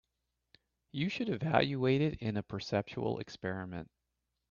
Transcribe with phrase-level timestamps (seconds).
[0.91, 3.91] You should evaluate it in a perceptual experiment.